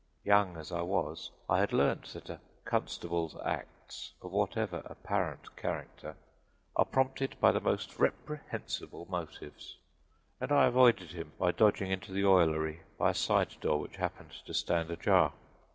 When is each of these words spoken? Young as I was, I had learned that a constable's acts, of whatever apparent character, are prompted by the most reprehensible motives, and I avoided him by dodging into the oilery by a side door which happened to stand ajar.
Young 0.23 0.57
as 0.57 0.71
I 0.71 0.81
was, 0.81 1.29
I 1.47 1.59
had 1.59 1.71
learned 1.71 2.05
that 2.05 2.27
a 2.27 2.39
constable's 2.65 3.35
acts, 3.45 4.13
of 4.23 4.31
whatever 4.31 4.77
apparent 4.85 5.55
character, 5.55 6.15
are 6.75 6.85
prompted 6.85 7.39
by 7.39 7.51
the 7.51 7.61
most 7.61 7.99
reprehensible 7.99 9.05
motives, 9.11 9.77
and 10.39 10.51
I 10.51 10.65
avoided 10.65 11.11
him 11.11 11.33
by 11.37 11.51
dodging 11.51 11.91
into 11.91 12.11
the 12.11 12.23
oilery 12.25 12.79
by 12.97 13.11
a 13.11 13.13
side 13.13 13.55
door 13.61 13.79
which 13.79 13.97
happened 13.97 14.31
to 14.47 14.55
stand 14.55 14.89
ajar. 14.89 15.33